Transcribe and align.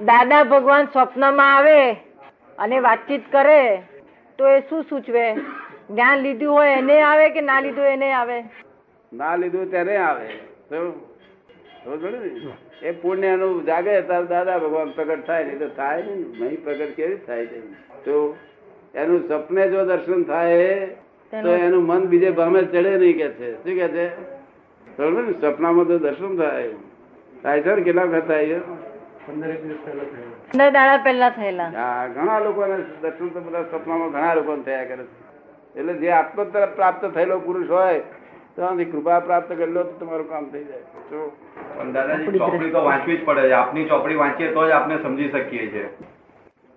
દાદા 0.00 0.44
ભગવાન 0.44 0.86
સ્વપ્નમાં 0.86 1.56
આવે 1.56 1.96
અને 2.58 2.78
વાતચીત 2.80 3.22
કરે 3.32 3.82
તો 4.38 4.48
એ 4.48 4.60
શું 4.60 4.82
સૂચવે? 4.82 5.26
જ્ઞાન 5.90 6.18
લીધું 6.18 6.52
હોય 6.52 6.78
એને 6.78 7.02
આવે 7.02 7.30
કે 7.30 7.40
ના 7.40 7.60
લીધું 7.60 7.86
એને 7.86 8.12
આવે? 8.12 8.38
ના 9.12 9.36
લીધું 9.36 9.70
ત્યારે 9.70 9.96
આવે? 9.96 10.28
એ 12.82 12.90
પુણ્યનું? 12.92 13.66
જાગે 13.66 14.02
ત્યારે 14.02 14.26
દાદા 14.26 14.58
ભગવાન 14.58 14.90
પ્રગટ 14.92 15.26
થાય 15.26 15.44
નહીં 15.44 15.58
તો 15.58 15.68
થાય 15.68 16.02
ને 16.02 16.14
નહીં 16.40 16.64
પ્રગટ 16.64 16.96
કેવી 16.96 17.20
થાય 17.26 17.46
છે 17.46 17.58
તો 18.04 18.36
એનું 18.94 19.20
સપને 19.28 19.68
જો 19.70 19.84
દર્શન 19.84 20.24
થાય 20.24 20.88
તો 21.32 21.50
એનું 21.50 21.86
મન 21.86 22.06
બીજે 22.06 22.30
ભામે 22.30 22.60
ચડે 22.64 22.96
નહીં 22.98 23.16
કે 23.16 23.28
છે. 23.38 23.48
શું 23.62 23.74
કે 23.78 23.88
છે? 23.88 24.06
સપનામાં 25.40 25.86
તો 25.86 25.98
દર્શન 25.98 26.36
થાય. 26.36 26.72
થાય 27.42 27.62
છે 27.62 27.74
ને? 27.74 27.82
કેટલા 27.82 28.04
વખત 28.04 28.26
થાય 28.26 28.46
છે? 28.46 28.58
પંદર 29.26 30.70
દાડા 30.70 30.96
પહેલા 30.96 31.30
થયેલા. 31.30 31.64
હા 31.64 32.06
ઘણા 32.06 32.38
લોકોને 32.38 32.76
દર્શન 33.02 33.28
તો 33.28 33.40
બધા 33.40 33.62
સપનામાં 33.62 34.10
ઘણા 34.10 34.34
લોકોને 34.34 34.62
થયા 34.62 34.84
કરે 34.84 35.04
છે. 35.04 35.24
એટલે 35.78 35.92
જે 35.92 36.10
આત્મ 36.10 36.44
તરફ 36.44 36.68
પ્રાપ્ત 36.68 37.06
થયેલો 37.06 37.38
પુરુષ 37.38 37.70
હોય 37.70 38.00
તો 38.56 38.66
કૃપા 38.92 39.20
પ્રાપ્ત 39.20 39.48
કરેલો 39.48 39.82
તો 39.82 39.92
તમારું 39.92 40.28
કામ 40.28 40.44
થઈ 40.44 40.64
જાય. 40.64 40.78
તો 40.78 41.36
પણ 41.78 41.92
દાદાજી 41.92 42.38
ચોપડી 42.38 42.70
તો 42.70 42.84
વાંચવી 42.84 43.16
જ 43.16 43.24
પડે 43.24 43.42
છે. 43.42 43.52
આપની 43.52 43.84
ચોપડી 43.84 44.14
વાંચીએ 44.14 44.54
તો 44.54 44.68
જ 44.68 44.70
આપણે 44.70 45.02
સમજી 45.02 45.28
શકીએ 45.28 45.72
છીએ. 45.72 45.88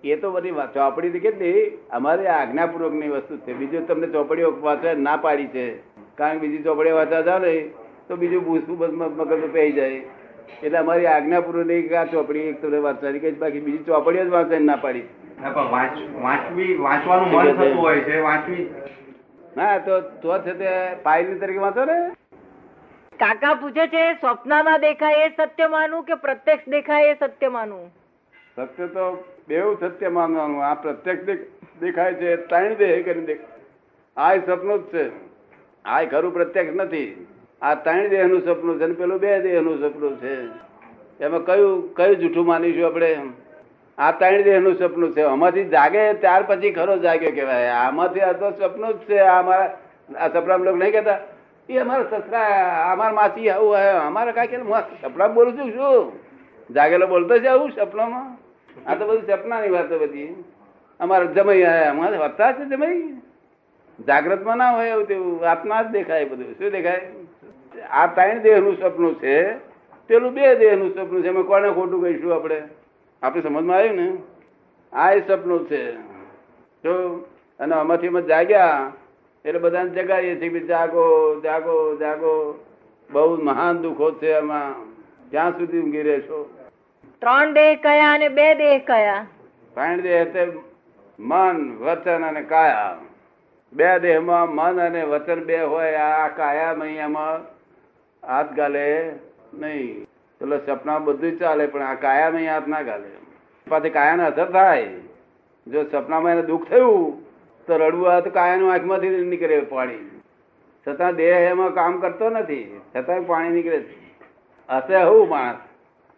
એ 0.04 0.16
તો 0.16 0.30
બધી 0.30 0.50
વાત- 0.50 0.74
ચોપડી 0.74 1.10
તો 1.10 1.18
કેટલી? 1.18 1.78
અમારી 1.90 2.26
આજ્ઞાપૂર્વકની 2.26 3.08
વસ્તુ 3.08 3.36
છે. 3.36 3.52
બીજું 3.52 3.86
તમને 3.86 4.06
ચોપડીઓ 4.06 4.56
વાંચવા 4.60 4.92
ના 4.92 5.16
પાડી 5.16 5.46
છે. 5.46 5.76
કારણ 6.16 6.38
કે 6.38 6.38
બીજી 6.38 6.62
ચોપડીઓ 6.62 6.96
વાંચવા 6.96 7.20
જાવ 7.20 7.38
ને 7.38 7.70
તો 8.08 8.16
બીજું 8.16 8.44
ભૂસું 8.44 8.78
બસ 8.78 8.88
મગજ 8.90 9.50
પેઈ 9.52 9.72
જાય. 9.72 10.02
એટલે 10.62 10.78
અમારી 10.78 11.06
આજ્ઞાપૂર્વક 11.06 11.66
નહીં 11.66 11.88
કે 11.88 11.96
આ 11.96 12.04
ચોપડી 12.04 12.48
એક 12.48 12.60
તમને 12.62 12.78
વાંચવાની 12.78 13.20
કઈ 13.20 13.30
બાકી 13.30 13.60
બીજી 13.60 13.84
ચોપડીઓ 13.84 14.24
જ 14.24 14.28
વાંચવાની 14.28 14.64
ના 14.64 14.76
પાડી. 14.76 15.06
ના, 15.42 15.50
વાંચવી 16.22 16.76
વાંચવાનું 16.76 17.28
મન 17.28 17.52
થતું 17.52 17.76
હોય 17.76 18.00
છે 18.00 18.20
વાંચવી. 18.20 18.68
ના 19.56 19.78
તો 19.78 20.00
તો 20.00 20.38
છે 20.38 20.52
તે 20.52 20.96
પાયલી 21.02 21.38
તરીકે 21.38 21.58
વાંચો 21.58 21.84
ને. 21.84 21.98
કાકા 23.18 23.54
પૂછે 23.54 23.86
છે 23.88 24.02
સ્વપ્નમાં 24.14 24.80
દેખાય 24.80 25.14
એ 25.14 25.30
સત્ય 25.30 25.68
માનું 25.68 26.04
કે 26.04 26.14
પ્રત્યક્ષ 26.14 26.68
દેખાય 26.68 27.04
એ 27.04 27.14
સત્ય 27.14 27.48
માનું? 27.48 27.90
સત્ય 28.56 28.86
તો 28.86 29.24
બેવું 29.48 29.78
સત્ય 29.80 30.08
માનવાનું. 30.08 30.64
આ 30.64 30.74
પ્રત્યક્ષ 30.74 31.22
દેખાય 31.80 32.14
છે 32.14 32.36
ત્રણ 32.36 32.74
દેહ 32.74 33.04
કરીને 33.04 33.26
દેખ. 33.26 33.40
આ 34.16 34.36
સપનું 34.36 34.78
જ 34.78 34.92
છે. 34.92 35.10
આ 35.84 36.04
ખરું 36.04 36.32
પ્રત્યક્ષ 36.32 36.74
નથી. 36.74 37.26
આ 37.62 37.74
ત્રણ 37.74 38.08
દેહનું 38.08 38.40
સપનું 38.40 38.80
છે 38.80 38.86
ને 38.86 38.94
પેલું 38.94 39.18
બે 39.18 39.40
દેહનું 39.40 39.76
સપનું 39.82 40.16
છે. 40.16 40.34
એમાં 41.24 41.44
કયું 41.44 41.94
કયું 41.94 42.16
જૂઠું 42.16 42.46
માનીશું 42.46 42.86
આપણે? 42.86 43.18
આ 43.98 44.10
ત્રણ 44.10 44.42
દેહનું 44.42 44.74
સપનું 44.78 45.12
છે. 45.12 45.22
આમાંથી 45.22 45.64
જાગે, 45.64 46.12
ત્યાર 46.12 46.42
પછી 46.42 46.70
ખરો 46.70 46.98
જાગ્યો 46.98 47.30
કહેવાય. 47.34 47.68
આમાંથી 47.68 48.20
આ 48.20 48.32
તો 48.32 48.50
સપનું 48.50 48.94
જ 48.94 48.98
છે. 48.98 49.18
આ 49.18 49.40
અમારા 49.40 49.78
આ 50.18 50.28
સપના 50.28 50.56
લોકો 50.56 50.76
નહીં 50.76 50.92
કહેતા? 50.92 51.18
એ 51.68 51.78
અમારા 51.78 52.02
સસરા, 52.02 52.44
અમારા 52.92 53.12
માસી 53.12 53.50
આવું 53.50 53.76
અમારે 53.76 54.32
કાંઈ 54.32 54.46
કે 54.46 54.56
સપના 55.02 55.28
બોલું 55.28 55.58
છું, 55.58 55.70
શું? 55.70 56.12
જાગેલો 56.74 57.06
બોલતો 57.06 57.38
છે 57.38 57.46
આવું 57.46 57.70
સપનામાં? 57.70 58.36
આ 58.90 58.94
તો 58.94 59.06
બધું 59.06 59.26
સપનાની 59.26 59.68
વાતો 59.68 59.98
બધી. 59.98 60.44
અમારે 61.00 61.26
જમાઈ 61.26 61.62
અમારે 61.62 62.16
વધતા 62.16 62.52
છે 62.52 62.64
જમાઈ? 62.64 63.02
જાગ્રતમાં 64.06 64.56
ના 64.56 64.70
હોય 64.70 64.88
એવું 64.88 65.06
તેવું. 65.06 65.48
આત્મા 65.48 65.82
જ 65.82 65.86
દેખાય 65.86 66.24
બધું. 66.24 66.52
શું 66.52 66.70
દેખાય? 66.70 67.10
આ 67.90 68.06
ત્રણ 68.06 68.42
દેહનું 68.42 68.76
સપનું 68.76 69.14
છે 69.20 69.36
પેલું 70.10 70.34
બે 70.34 70.54
દેહનું 70.56 70.92
સપનું 70.94 71.22
છે 71.22 71.28
એમાં 71.28 71.46
કોને 71.46 71.68
ખોટું 71.74 72.02
કહીશું 72.02 72.32
આપણે? 72.32 72.60
આપણે 73.22 73.42
સમજમાં 73.42 73.78
આવ્યું 73.78 73.96
ને? 73.96 74.08
આ 74.92 75.10
એ 75.12 75.20
સપનું 75.20 75.66
છે. 75.68 75.82
જો 76.84 76.94
અને 77.60 77.74
આમાંથી 77.74 78.06
અમે 78.08 78.22
જાગ્યા 78.22 78.92
એટલે 79.44 79.58
બધાને 79.58 79.90
જગાડીએ 79.90 80.36
છીએ 80.40 80.50
કે 80.50 80.60
જાગો 80.66 81.04
જાગો 81.42 81.74
જાગો. 82.00 82.34
બહુ 83.10 83.36
મહાન 83.42 83.82
દુઃખો 83.82 84.10
છે 84.20 84.32
એમાં 84.38 84.74
ક્યાં 85.30 85.58
સુધી 85.58 85.80
ઊંઘી 85.80 86.02
રહેશો? 86.02 86.46
ત્રણ 87.22 87.54
દેહ 87.54 87.68
કયા 87.82 88.14
અને 88.14 88.28
બે 88.28 88.48
દેહ 88.54 88.78
કયા? 88.86 89.26
ત્રણ 89.74 90.02
દેહ 90.02 90.16
એટલે 90.22 90.46
મન 91.18 91.56
વચન 91.84 92.24
અને 92.24 92.42
કાયા. 92.42 92.96
બે 93.72 93.88
દેહમાં 94.00 94.48
મન 94.48 94.80
અને 94.80 95.04
વચન 95.04 95.40
બે 95.46 95.60
હોય 95.60 96.04
આ 96.16 96.28
કાયા 96.40 96.74
મૈયામાં 96.74 97.40
હાથ 98.22 98.52
ગાલે 98.52 98.86
નહીં. 99.54 100.04
પેલો 100.40 100.56
સપના 100.66 100.98
બધું 100.98 101.38
ચાલે, 101.38 101.66
પણ 101.66 101.82
આ 101.82 101.94
કાયા 101.94 102.30
નહીં 102.30 102.50
હાથ 102.52 102.66
ના 102.68 102.82
ગાલે. 102.82 103.10
પાછી 103.66 103.90
કાયાને 103.90 104.24
અસર 104.24 104.48
થાય. 104.50 104.88
જો 105.66 105.84
સપનામાં 105.84 106.32
એને 106.32 106.42
દુઃખ 106.42 106.68
થયું, 106.68 106.98
તો 107.66 107.76
રડવું 107.76 108.10
આવે 108.10 108.22
તો 108.22 108.30
કાયાનું 108.30 108.72
આંખમાંથી 108.72 109.08
નીકળે 109.24 109.60
પાણી. 109.70 110.04
છતાં 110.86 111.16
દેહ 111.16 111.34
એમાં 111.36 111.74
કામ 111.74 112.00
કરતો 112.00 112.30
નથી 112.30 112.64
છતાં 112.96 113.26
પાણી 113.26 113.50
નીકળે 113.50 113.80
છે. 113.80 113.96
હશે 114.68 115.02
હું 115.02 115.28
માણસ, 115.28 115.58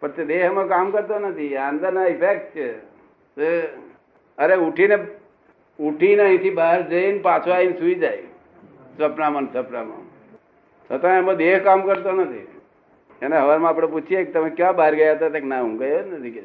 પણ 0.01 0.11
તે 0.11 0.25
દેહ 0.25 0.43
એમાં 0.45 0.67
કામ 0.67 0.91
કરતો 0.91 1.19
નથી. 1.19 1.55
અંદરના 1.57 2.05
ઇફેક્ટ 2.05 2.55
છે. 2.55 2.69
અરે 4.37 4.55
ઉઠીને 4.57 4.97
ઉઠીને 5.79 6.23
અહીંથી 6.23 6.49
બહાર 6.51 6.79
જઈને 6.89 7.19
પાછો 7.19 7.51
આવીને 7.51 7.77
સુઈ 7.79 7.95
જાય. 7.95 8.23
સપનામાં 8.97 9.53
સપનામાં. 9.53 10.01
છતાં 10.91 11.17
એમાં 11.17 11.35
દેહ 11.35 11.59
કામ 11.59 11.81
કરતો 11.81 12.11
નથી. 12.11 12.47
એને 13.21 13.37
હવારમાં 13.37 13.69
આપણે 13.69 13.87
પૂછીએ 13.87 14.23
કે 14.23 14.31
તમે 14.31 14.49
ક્યાં 14.49 14.75
બહાર 14.75 14.95
ગયા 14.95 15.13
હતા? 15.13 15.39
ના, 15.43 15.61
હું 15.61 15.77
ગયો 15.77 16.03
જ 16.03 16.13
નથી 16.13 16.31
કે. 16.31 16.43